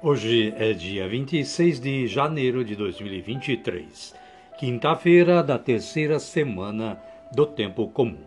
Hoje 0.00 0.54
é 0.56 0.72
dia 0.72 1.08
26 1.08 1.80
de 1.80 2.06
janeiro 2.06 2.64
de 2.64 2.76
2023, 2.76 4.14
quinta-feira 4.56 5.42
da 5.42 5.58
terceira 5.58 6.20
semana 6.20 7.02
do 7.34 7.44
Tempo 7.44 7.88
Comum. 7.88 8.22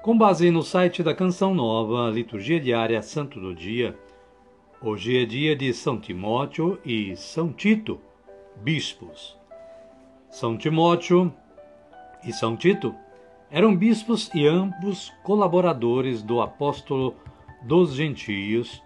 Com 0.00 0.16
base 0.16 0.50
no 0.50 0.62
site 0.62 1.02
da 1.02 1.14
Canção 1.14 1.54
Nova, 1.54 2.10
Liturgia 2.10 2.58
Diária 2.58 3.02
Santo 3.02 3.38
do 3.38 3.54
Dia, 3.54 3.94
hoje 4.80 5.22
é 5.22 5.26
dia 5.26 5.54
de 5.54 5.70
São 5.74 6.00
Timóteo 6.00 6.80
e 6.82 7.14
São 7.14 7.52
Tito, 7.52 8.00
bispos. 8.56 9.36
São 10.30 10.56
Timóteo 10.56 11.30
e 12.24 12.32
São 12.32 12.56
Tito 12.56 12.94
eram 13.50 13.76
bispos 13.76 14.30
e 14.34 14.46
ambos 14.46 15.12
colaboradores 15.22 16.22
do 16.22 16.40
apóstolo 16.40 17.14
dos 17.62 17.92
gentios, 17.92 18.82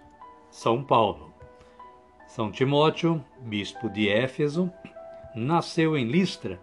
São 0.51 0.83
Paulo. 0.83 1.28
São 2.29 2.51
Timóteo, 2.51 3.25
bispo 3.39 3.89
de 3.89 4.07
Éfeso, 4.07 4.71
nasceu 5.33 5.97
em 5.97 6.05
Listra, 6.05 6.61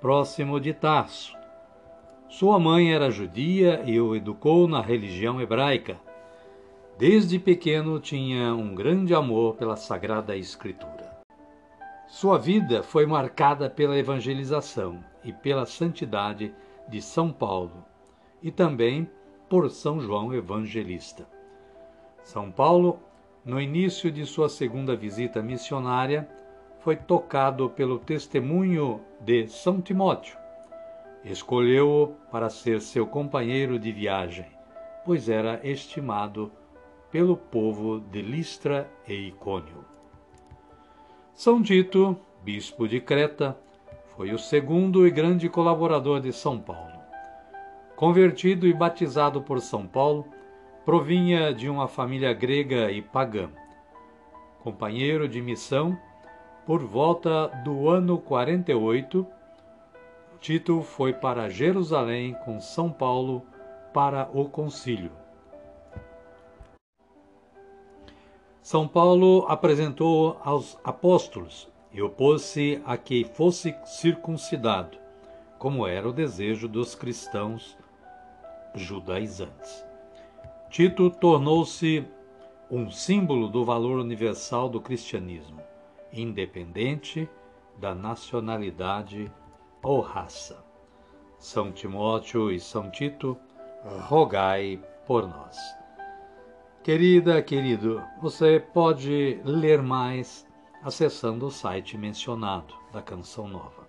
próximo 0.00 0.60
de 0.60 0.72
Tarso. 0.72 1.36
Sua 2.28 2.56
mãe 2.56 2.94
era 2.94 3.10
judia 3.10 3.82
e 3.84 4.00
o 4.00 4.14
educou 4.14 4.68
na 4.68 4.80
religião 4.80 5.40
hebraica. 5.40 5.98
Desde 6.96 7.36
pequeno 7.36 7.98
tinha 7.98 8.54
um 8.54 8.76
grande 8.76 9.12
amor 9.12 9.56
pela 9.56 9.74
Sagrada 9.74 10.36
Escritura. 10.36 11.18
Sua 12.06 12.38
vida 12.38 12.84
foi 12.84 13.04
marcada 13.04 13.68
pela 13.68 13.98
evangelização 13.98 15.02
e 15.24 15.32
pela 15.32 15.66
santidade 15.66 16.54
de 16.88 17.02
São 17.02 17.32
Paulo 17.32 17.84
e 18.40 18.52
também 18.52 19.10
por 19.48 19.68
São 19.68 20.00
João 20.00 20.32
Evangelista. 20.32 21.28
São 22.22 22.52
Paulo 22.52 23.00
no 23.48 23.58
início 23.58 24.12
de 24.12 24.26
sua 24.26 24.46
segunda 24.46 24.94
visita 24.94 25.40
missionária, 25.40 26.28
foi 26.80 26.96
tocado 26.96 27.70
pelo 27.70 27.98
testemunho 27.98 29.00
de 29.22 29.48
São 29.48 29.80
Timóteo. 29.80 30.36
Escolheu-o 31.24 32.08
para 32.30 32.50
ser 32.50 32.82
seu 32.82 33.06
companheiro 33.06 33.78
de 33.78 33.90
viagem, 33.90 34.44
pois 35.02 35.30
era 35.30 35.66
estimado 35.66 36.52
pelo 37.10 37.38
povo 37.38 38.00
de 38.12 38.20
Listra 38.20 38.86
e 39.08 39.28
Icônio. 39.28 39.82
São 41.32 41.62
Tito, 41.62 42.18
bispo 42.42 42.86
de 42.86 43.00
Creta, 43.00 43.56
foi 44.14 44.34
o 44.34 44.38
segundo 44.38 45.06
e 45.06 45.10
grande 45.10 45.48
colaborador 45.48 46.20
de 46.20 46.34
São 46.34 46.60
Paulo. 46.60 47.00
Convertido 47.96 48.66
e 48.66 48.74
batizado 48.74 49.40
por 49.40 49.58
São 49.62 49.86
Paulo, 49.86 50.26
provinha 50.88 51.52
de 51.52 51.68
uma 51.68 51.86
família 51.86 52.32
grega 52.32 52.90
e 52.90 53.02
pagã. 53.02 53.50
Companheiro 54.60 55.28
de 55.28 55.38
missão, 55.42 55.98
por 56.64 56.82
volta 56.82 57.48
do 57.62 57.90
ano 57.90 58.16
48, 58.16 59.26
Tito 60.40 60.80
foi 60.80 61.12
para 61.12 61.50
Jerusalém 61.50 62.34
com 62.42 62.58
São 62.58 62.90
Paulo 62.90 63.44
para 63.92 64.30
o 64.32 64.48
concílio. 64.48 65.12
São 68.62 68.88
Paulo 68.88 69.44
apresentou 69.46 70.40
aos 70.42 70.78
apóstolos 70.82 71.68
e 71.92 72.00
opôs-se 72.00 72.80
a 72.86 72.96
que 72.96 73.24
fosse 73.24 73.76
circuncidado, 73.84 74.96
como 75.58 75.86
era 75.86 76.08
o 76.08 76.14
desejo 76.14 76.66
dos 76.66 76.94
cristãos 76.94 77.76
judaizantes. 78.74 79.86
Tito 80.70 81.08
tornou-se 81.10 82.06
um 82.70 82.90
símbolo 82.90 83.48
do 83.48 83.64
valor 83.64 83.98
universal 83.98 84.68
do 84.68 84.80
cristianismo, 84.80 85.62
independente 86.12 87.28
da 87.78 87.94
nacionalidade 87.94 89.32
ou 89.82 90.00
raça. 90.00 90.62
São 91.38 91.72
Timóteo 91.72 92.52
e 92.52 92.60
São 92.60 92.90
Tito, 92.90 93.36
rogai 94.08 94.78
por 95.06 95.26
nós. 95.26 95.56
Querida, 96.82 97.40
querido, 97.42 98.02
você 98.20 98.60
pode 98.60 99.40
ler 99.44 99.80
mais 99.80 100.46
acessando 100.82 101.46
o 101.46 101.50
site 101.50 101.96
mencionado 101.96 102.74
da 102.92 103.00
Canção 103.00 103.48
Nova. 103.48 103.88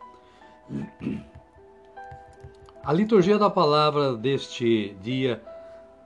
A 2.83 2.93
liturgia 2.93 3.37
da 3.37 3.49
palavra 3.49 4.15
deste 4.15 4.95
dia 5.01 5.43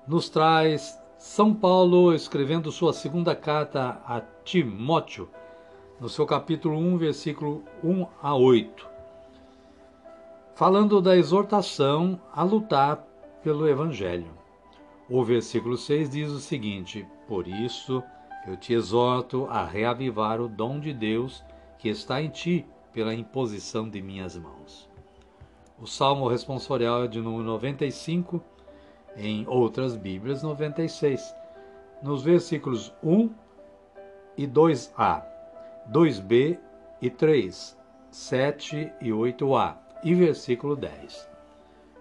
nos 0.07 0.29
traz 0.29 1.01
São 1.17 1.53
Paulo 1.53 2.13
escrevendo 2.13 2.71
sua 2.71 2.91
segunda 2.91 3.35
carta 3.35 4.01
a 4.05 4.21
Timóteo, 4.43 5.29
no 5.99 6.09
seu 6.09 6.25
capítulo 6.25 6.77
1, 6.77 6.97
versículo 6.97 7.63
1 7.81 8.05
a 8.21 8.35
8, 8.35 8.89
falando 10.55 11.01
da 11.01 11.15
exortação 11.15 12.19
a 12.33 12.43
lutar 12.43 13.07
pelo 13.41 13.67
Evangelho. 13.67 14.31
O 15.09 15.23
versículo 15.23 15.77
6 15.77 16.09
diz 16.09 16.29
o 16.29 16.39
seguinte: 16.39 17.07
Por 17.27 17.47
isso 17.47 18.03
eu 18.45 18.57
te 18.57 18.73
exorto 18.73 19.45
a 19.49 19.63
reavivar 19.63 20.41
o 20.41 20.49
dom 20.49 20.79
de 20.79 20.93
Deus 20.93 21.43
que 21.77 21.87
está 21.87 22.21
em 22.21 22.29
ti 22.29 22.65
pela 22.91 23.13
imposição 23.13 23.89
de 23.89 24.01
minhas 24.01 24.37
mãos. 24.37 24.89
O 25.79 25.87
salmo 25.87 26.27
responsorial 26.27 27.03
é 27.05 27.07
de 27.07 27.21
número 27.21 27.43
95 27.43 28.41
em 29.15 29.45
outras 29.47 29.95
Bíblias 29.95 30.41
96, 30.41 31.35
nos 32.01 32.23
versículos 32.23 32.93
1 33.03 33.29
e 34.37 34.47
2a, 34.47 35.23
2b 35.91 36.57
e 37.01 37.09
3, 37.09 37.77
7 38.09 38.91
e 39.01 39.09
8a 39.09 39.75
e 40.03 40.13
versículo 40.13 40.75
10. 40.75 41.29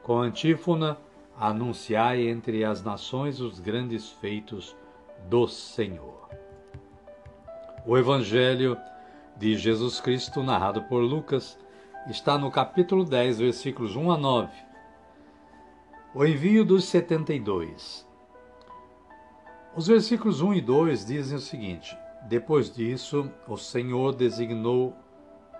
Com 0.02 0.20
antífona, 0.20 0.96
anunciai 1.38 2.28
entre 2.28 2.64
as 2.64 2.82
nações 2.82 3.40
os 3.40 3.60
grandes 3.60 4.10
feitos 4.10 4.76
do 5.28 5.46
Senhor. 5.46 6.28
O 7.86 7.96
Evangelho 7.96 8.76
de 9.36 9.56
Jesus 9.56 10.00
Cristo, 10.00 10.42
narrado 10.42 10.82
por 10.82 11.00
Lucas, 11.00 11.58
está 12.08 12.36
no 12.36 12.50
capítulo 12.50 13.04
10, 13.04 13.38
versículos 13.38 13.96
1 13.96 14.10
a 14.10 14.18
9 14.18 14.71
o 16.14 16.24
envio 16.26 16.64
dos 16.64 16.84
72. 16.84 18.06
Os 19.74 19.86
versículos 19.86 20.42
1 20.42 20.54
e 20.54 20.60
2 20.60 21.06
dizem 21.06 21.38
o 21.38 21.40
seguinte: 21.40 21.96
Depois 22.28 22.70
disso, 22.70 23.30
o 23.48 23.56
Senhor 23.56 24.14
designou 24.14 24.94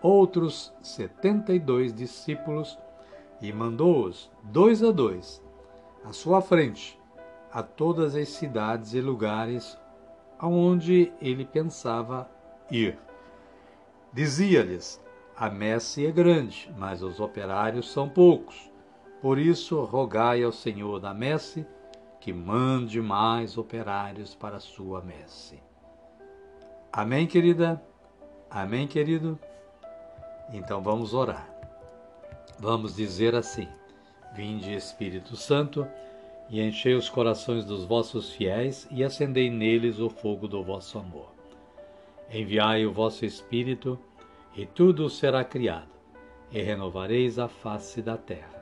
outros 0.02 0.74
72 0.82 1.94
discípulos 1.94 2.78
e 3.40 3.52
mandou-os, 3.52 4.30
dois 4.42 4.82
a 4.82 4.90
dois, 4.90 5.42
à 6.04 6.12
sua 6.12 6.42
frente, 6.42 7.00
a 7.50 7.62
todas 7.62 8.14
as 8.14 8.28
cidades 8.28 8.92
e 8.92 9.00
lugares 9.00 9.78
aonde 10.38 11.12
ele 11.20 11.46
pensava 11.46 12.30
ir. 12.70 12.98
Dizia-lhes: 14.12 15.02
A 15.34 15.48
messe 15.48 16.04
é 16.04 16.10
grande, 16.10 16.70
mas 16.76 17.02
os 17.02 17.20
operários 17.20 17.90
são 17.90 18.06
poucos. 18.06 18.71
Por 19.22 19.38
isso, 19.38 19.84
rogai 19.84 20.42
ao 20.42 20.50
Senhor 20.50 20.98
da 20.98 21.14
messe 21.14 21.64
que 22.20 22.32
mande 22.32 23.00
mais 23.00 23.56
operários 23.56 24.34
para 24.34 24.56
a 24.56 24.60
sua 24.60 25.00
messe. 25.00 25.62
Amém, 26.92 27.28
querida? 27.28 27.80
Amém, 28.50 28.88
querido? 28.88 29.38
Então 30.52 30.82
vamos 30.82 31.14
orar. 31.14 31.48
Vamos 32.58 32.96
dizer 32.96 33.36
assim: 33.36 33.68
Vinde, 34.34 34.74
Espírito 34.74 35.36
Santo, 35.36 35.86
e 36.50 36.60
enchei 36.60 36.94
os 36.94 37.08
corações 37.08 37.64
dos 37.64 37.84
vossos 37.84 38.30
fiéis 38.32 38.88
e 38.90 39.04
acendei 39.04 39.48
neles 39.48 40.00
o 40.00 40.10
fogo 40.10 40.48
do 40.48 40.64
vosso 40.64 40.98
amor. 40.98 41.32
Enviai 42.28 42.84
o 42.84 42.92
vosso 42.92 43.24
Espírito, 43.24 43.96
e 44.56 44.66
tudo 44.66 45.08
será 45.08 45.44
criado, 45.44 45.92
e 46.50 46.60
renovareis 46.60 47.38
a 47.38 47.46
face 47.46 48.02
da 48.02 48.16
terra. 48.16 48.61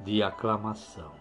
de 0.00 0.22
aclamação. 0.22 1.17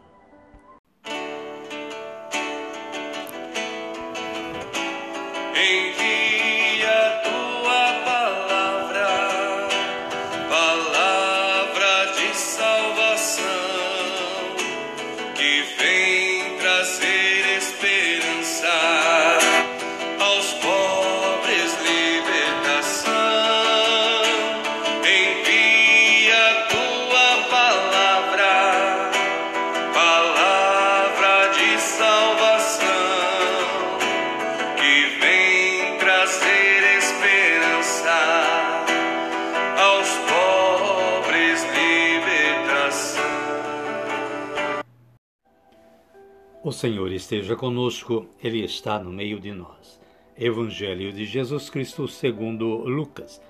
Senhor 46.77 47.11
esteja 47.11 47.55
conosco, 47.55 48.27
Ele 48.39 48.63
está 48.63 48.99
no 48.99 49.11
meio 49.11 49.39
de 49.39 49.51
nós. 49.51 49.99
Evangelho 50.37 51.11
de 51.11 51.25
Jesus 51.25 51.71
Cristo 51.71 52.07
segundo 52.07 52.67
Lucas. 52.83 53.41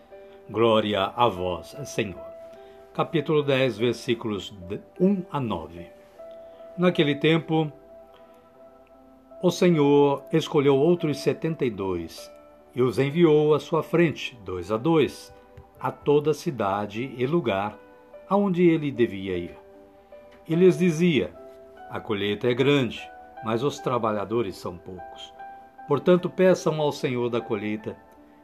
Glória 0.49 1.11
a 1.13 1.27
vós, 1.27 1.75
Senhor. 1.83 2.23
Capítulo 2.93 3.43
10, 3.43 3.79
versículos 3.79 4.53
1 4.97 5.25
a 5.29 5.41
9. 5.41 5.87
Naquele 6.77 7.15
tempo, 7.15 7.69
o 9.43 9.51
Senhor 9.51 10.23
escolheu 10.31 10.77
outros 10.77 11.17
setenta 11.17 11.65
e 11.65 11.69
dois 11.69 12.31
e 12.73 12.81
os 12.81 12.97
enviou 12.97 13.53
à 13.53 13.59
sua 13.59 13.83
frente, 13.83 14.39
dois 14.45 14.71
a 14.71 14.77
dois, 14.77 15.35
a 15.77 15.91
toda 15.91 16.33
cidade 16.33 17.13
e 17.17 17.27
lugar 17.27 17.77
aonde 18.29 18.69
ele 18.69 18.89
devia 18.89 19.37
ir. 19.37 19.57
E 20.47 20.55
lhes 20.55 20.77
dizia: 20.77 21.33
a 21.89 21.99
colheita 21.99 22.47
é 22.47 22.53
grande, 22.53 23.01
mas 23.43 23.63
os 23.63 23.79
trabalhadores 23.79 24.55
são 24.55 24.77
poucos. 24.77 25.33
Portanto, 25.87 26.29
peçam 26.29 26.81
ao 26.81 26.91
Senhor 26.91 27.29
da 27.29 27.39
colheita 27.39 27.97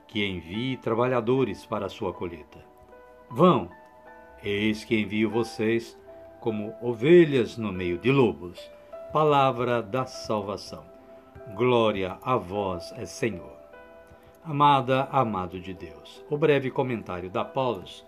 que 0.08 0.26
envie 0.26 0.78
trabalhadores 0.78 1.66
para 1.66 1.88
a 1.88 1.90
sua 1.90 2.14
colheita. 2.14 2.60
Vão, 3.30 3.70
eis 4.44 4.84
que 4.84 5.00
envio 5.00 5.30
vocês 5.30 5.98
como 6.40 6.74
ovelhas 6.82 7.58
no 7.58 7.72
meio 7.72 7.98
de 7.98 8.12
lobos. 8.12 8.60
Palavra 9.12 9.82
da 9.82 10.06
salvação. 10.06 10.84
Glória 11.56 12.18
a 12.22 12.38
vós, 12.38 12.94
é 12.98 13.06
Senhor. 13.06 13.54
Amada, 14.44 15.08
amado 15.12 15.60
de 15.60 15.74
Deus. 15.74 16.24
O 16.30 16.38
breve 16.38 16.70
comentário 16.70 17.30
da 17.30 17.46
Paulus 17.46 18.06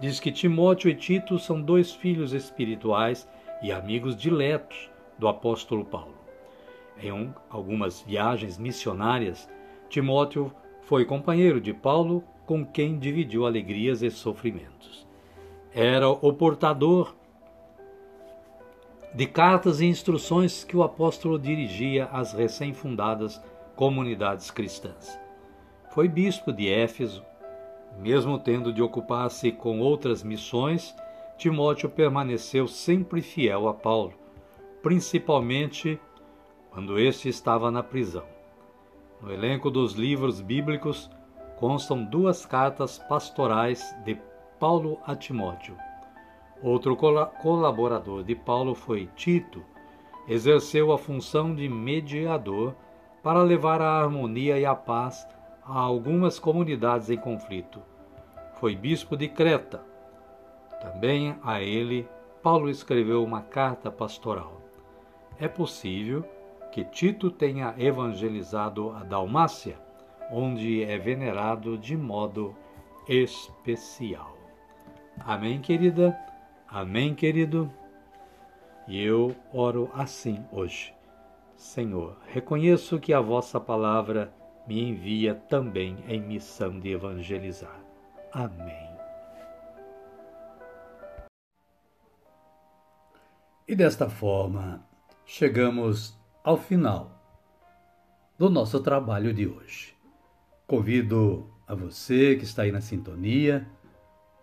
diz 0.00 0.18
que 0.18 0.32
Timóteo 0.32 0.90
e 0.90 0.94
Tito 0.94 1.38
são 1.38 1.60
dois 1.60 1.92
filhos 1.92 2.32
espirituais 2.32 3.28
e 3.62 3.70
amigos 3.70 4.16
diletos 4.16 4.90
do 5.18 5.28
apóstolo 5.28 5.84
Paulo. 5.84 6.23
Em 7.00 7.12
um, 7.12 7.32
algumas 7.50 8.00
viagens 8.00 8.58
missionárias, 8.58 9.48
Timóteo 9.88 10.52
foi 10.82 11.04
companheiro 11.04 11.60
de 11.60 11.72
Paulo, 11.72 12.22
com 12.46 12.64
quem 12.64 12.98
dividiu 12.98 13.46
alegrias 13.46 14.02
e 14.02 14.10
sofrimentos. 14.10 15.06
Era 15.72 16.08
o 16.08 16.32
portador 16.32 17.14
de 19.14 19.26
cartas 19.26 19.80
e 19.80 19.86
instruções 19.86 20.64
que 20.64 20.76
o 20.76 20.82
apóstolo 20.82 21.38
dirigia 21.38 22.06
às 22.06 22.32
recém-fundadas 22.32 23.40
comunidades 23.76 24.50
cristãs. 24.50 25.18
Foi 25.90 26.08
bispo 26.08 26.52
de 26.52 26.68
Éfeso, 26.68 27.24
mesmo 27.98 28.38
tendo 28.38 28.72
de 28.72 28.82
ocupar-se 28.82 29.52
com 29.52 29.80
outras 29.80 30.22
missões 30.22 30.94
Timóteo 31.36 31.88
permaneceu 31.88 32.68
sempre 32.68 33.20
fiel 33.20 33.68
a 33.68 33.74
Paulo, 33.74 34.14
principalmente 34.82 35.98
quando 36.74 36.98
este 36.98 37.28
estava 37.28 37.70
na 37.70 37.84
prisão. 37.84 38.24
No 39.22 39.32
elenco 39.32 39.70
dos 39.70 39.92
livros 39.92 40.40
bíblicos 40.40 41.08
constam 41.56 42.04
duas 42.04 42.44
cartas 42.44 42.98
pastorais 42.98 43.96
de 44.04 44.18
Paulo 44.58 44.98
a 45.06 45.14
Timóteo. 45.14 45.76
Outro 46.60 46.96
colaborador 46.96 48.24
de 48.24 48.34
Paulo 48.34 48.74
foi 48.74 49.08
Tito, 49.14 49.62
exerceu 50.26 50.90
a 50.90 50.98
função 50.98 51.54
de 51.54 51.68
mediador 51.68 52.74
para 53.22 53.42
levar 53.42 53.80
a 53.80 54.00
harmonia 54.02 54.58
e 54.58 54.66
a 54.66 54.74
paz 54.74 55.26
a 55.64 55.78
algumas 55.78 56.40
comunidades 56.40 57.08
em 57.08 57.16
conflito. 57.16 57.80
Foi 58.54 58.74
bispo 58.74 59.16
de 59.16 59.28
Creta, 59.28 59.94
também 60.80 61.36
a 61.42 61.62
ele, 61.62 62.06
Paulo 62.42 62.68
escreveu 62.68 63.24
uma 63.24 63.40
carta 63.40 63.90
pastoral. 63.90 64.60
É 65.38 65.48
possível 65.48 66.24
que 66.74 66.82
Tito 66.82 67.30
tenha 67.30 67.72
evangelizado 67.78 68.90
a 68.90 69.04
Dalmácia, 69.04 69.78
onde 70.28 70.82
é 70.82 70.98
venerado 70.98 71.78
de 71.78 71.96
modo 71.96 72.52
especial. 73.08 74.36
Amém, 75.20 75.60
querida? 75.60 76.18
Amém, 76.66 77.14
querido? 77.14 77.72
E 78.88 79.00
eu 79.00 79.36
oro 79.52 79.88
assim 79.94 80.44
hoje. 80.50 80.92
Senhor, 81.56 82.16
reconheço 82.26 82.98
que 82.98 83.12
a 83.12 83.20
vossa 83.20 83.60
palavra 83.60 84.34
me 84.66 84.82
envia 84.82 85.32
também 85.32 85.98
em 86.08 86.20
missão 86.20 86.80
de 86.80 86.90
evangelizar. 86.90 87.78
Amém. 88.32 88.90
E 93.68 93.76
desta 93.76 94.10
forma, 94.10 94.84
chegamos 95.24 96.23
ao 96.44 96.58
final 96.58 97.10
do 98.38 98.50
nosso 98.50 98.78
trabalho 98.80 99.32
de 99.32 99.46
hoje. 99.46 99.96
Convido 100.66 101.50
a 101.66 101.74
você 101.74 102.36
que 102.36 102.44
está 102.44 102.64
aí 102.64 102.70
na 102.70 102.82
sintonia 102.82 103.66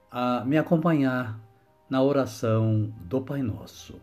a 0.09 0.43
me 0.43 0.57
acompanhar 0.57 1.39
na 1.87 2.01
oração 2.01 2.91
do 3.01 3.21
Pai 3.21 3.43
Nosso. 3.43 4.01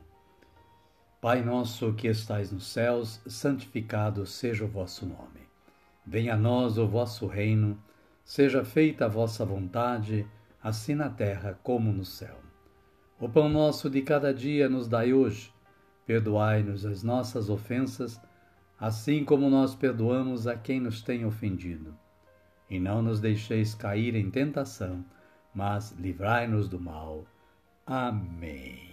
Pai 1.20 1.42
nosso 1.42 1.92
que 1.94 2.06
estais 2.06 2.52
nos 2.52 2.68
céus, 2.68 3.20
santificado 3.26 4.24
seja 4.24 4.64
o 4.64 4.68
vosso 4.68 5.04
nome. 5.04 5.48
Venha 6.06 6.34
a 6.34 6.36
nós 6.36 6.78
o 6.78 6.86
vosso 6.86 7.26
reino, 7.26 7.76
seja 8.24 8.64
feita 8.64 9.06
a 9.06 9.08
vossa 9.08 9.44
vontade, 9.44 10.24
assim 10.62 10.94
na 10.94 11.10
terra 11.10 11.58
como 11.64 11.92
no 11.92 12.04
céu. 12.04 12.36
O 13.18 13.28
pão 13.28 13.48
nosso 13.48 13.90
de 13.90 14.02
cada 14.02 14.32
dia 14.32 14.68
nos 14.68 14.86
dai 14.86 15.12
hoje. 15.12 15.52
Perdoai-nos 16.08 16.86
as 16.86 17.02
nossas 17.02 17.50
ofensas, 17.50 18.18
assim 18.80 19.26
como 19.26 19.50
nós 19.50 19.74
perdoamos 19.74 20.46
a 20.46 20.56
quem 20.56 20.80
nos 20.80 21.02
tem 21.02 21.26
ofendido. 21.26 21.94
E 22.70 22.80
não 22.80 23.02
nos 23.02 23.20
deixeis 23.20 23.74
cair 23.74 24.14
em 24.14 24.30
tentação, 24.30 25.04
mas 25.54 25.92
livrai-nos 25.98 26.66
do 26.66 26.80
mal. 26.80 27.26
Amém. 27.86 28.88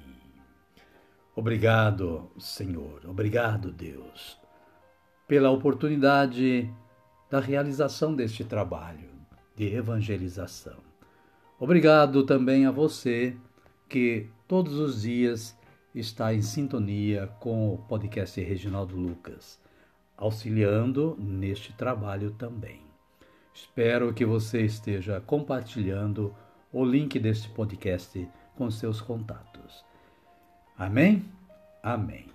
Obrigado, 1.34 2.30
Senhor, 2.38 3.06
obrigado, 3.06 3.72
Deus, 3.72 4.38
pela 5.26 5.52
oportunidade 5.52 6.70
da 7.30 7.40
realização 7.40 8.14
deste 8.14 8.44
trabalho 8.44 9.10
de 9.56 9.74
evangelização. 9.74 10.80
Obrigado 11.58 12.26
também 12.26 12.66
a 12.66 12.72
você 12.72 13.38
que 13.88 14.30
todos 14.50 14.74
os 14.74 15.04
dias 15.04 15.58
está 15.96 16.34
em 16.34 16.42
sintonia 16.42 17.28
com 17.40 17.74
o 17.74 17.78
podcast 17.78 18.40
Reginaldo 18.42 18.98
Lucas, 18.98 19.58
auxiliando 20.18 21.16
neste 21.18 21.72
trabalho 21.72 22.32
também. 22.32 22.82
Espero 23.54 24.14
que 24.14 24.26
você 24.26 24.62
esteja 24.66 25.22
compartilhando 25.22 26.36
o 26.72 26.84
link 26.84 27.18
deste 27.18 27.48
podcast 27.48 28.28
com 28.58 28.70
seus 28.70 29.00
contatos. 29.00 29.86
Amém? 30.78 31.24
Amém. 31.82 32.26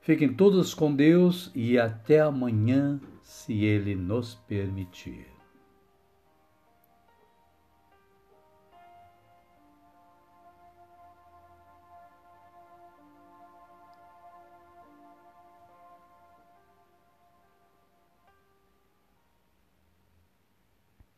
Fiquem 0.00 0.34
todos 0.34 0.74
com 0.74 0.94
Deus 0.94 1.52
e 1.54 1.78
até 1.78 2.20
amanhã, 2.20 3.00
se 3.22 3.64
Ele 3.64 3.94
nos 3.94 4.34
permitir. 4.34 5.33